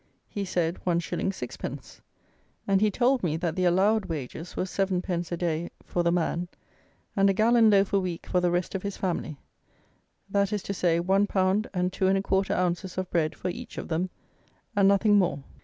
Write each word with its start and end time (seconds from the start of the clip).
He 0.27 0.45
said, 0.45 0.79
1_s._ 0.83 1.27
6_d._: 1.27 2.01
and 2.67 2.81
he 2.81 2.89
told 2.89 3.21
me 3.21 3.37
that 3.37 3.55
the 3.55 3.65
allowed 3.65 4.05
wages 4.05 4.55
was 4.57 4.71
7_d._ 4.71 5.31
a 5.31 5.37
day 5.37 5.69
for 5.85 6.01
the 6.01 6.11
man 6.11 6.47
and 7.15 7.29
a 7.29 7.33
gallon 7.33 7.69
loaf 7.69 7.93
a 7.93 7.99
week 7.99 8.25
for 8.25 8.41
the 8.41 8.49
rest 8.49 8.73
of 8.73 8.81
his 8.81 8.97
family; 8.97 9.37
that 10.27 10.51
is 10.51 10.63
to 10.63 10.73
say, 10.73 10.99
one 10.99 11.27
pound 11.27 11.69
and 11.71 11.93
two 11.93 12.07
and 12.07 12.17
a 12.17 12.23
quarter 12.23 12.53
ounces 12.55 12.97
of 12.97 13.11
bread 13.11 13.35
for 13.35 13.49
each 13.49 13.77
of 13.77 13.89
them; 13.89 14.09
and 14.75 14.87
nothing 14.87 15.17
more! 15.17 15.43